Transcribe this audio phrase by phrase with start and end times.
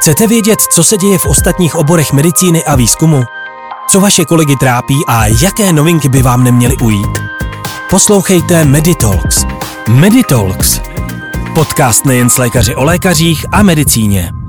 [0.00, 3.22] Chcete vědět, co se děje v ostatních oborech medicíny a výzkumu?
[3.88, 7.18] Co vaše kolegy trápí a jaké novinky by vám neměly ujít?
[7.90, 9.44] Poslouchejte Meditalks.
[9.88, 10.80] Meditalks.
[11.54, 14.39] Podcast nejen s lékaři o lékařích a medicíně.